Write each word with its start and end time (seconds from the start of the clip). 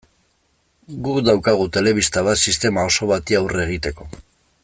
Guk 1.07 1.19
daukagu 1.27 1.67
telebista 1.75 2.25
bat 2.29 2.41
sistema 2.49 2.87
oso 2.93 3.13
bati 3.13 3.39
aurre 3.43 3.65
egiteko. 3.69 4.09